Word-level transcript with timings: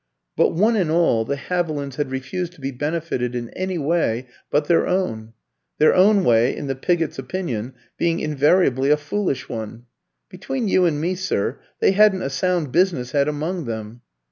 But, 0.35 0.53
one 0.53 0.75
and 0.75 0.89
all, 0.89 1.25
the 1.25 1.37
Havilands 1.37 1.97
had 1.97 2.09
refused 2.09 2.53
to 2.53 2.59
be 2.59 2.71
benefited 2.71 3.35
in 3.35 3.51
any 3.51 3.77
way 3.77 4.25
but 4.49 4.65
their 4.65 4.87
own; 4.87 5.33
their 5.77 5.93
own 5.93 6.23
way, 6.23 6.55
in 6.57 6.65
the 6.65 6.73
Pigotts' 6.73 7.19
opinion, 7.19 7.75
being 7.99 8.19
invariably 8.19 8.89
a 8.89 8.97
foolish 8.97 9.47
one 9.47 9.85
"between 10.27 10.67
you 10.67 10.85
and 10.85 10.99
me, 10.99 11.13
sir, 11.13 11.59
they 11.81 11.91
hadn't 11.91 12.23
a 12.23 12.31
sound 12.31 12.71
business 12.71 13.11
head 13.11 13.27
among 13.27 13.65
them." 13.65 14.01